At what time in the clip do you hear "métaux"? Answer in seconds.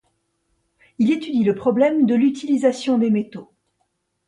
3.11-3.51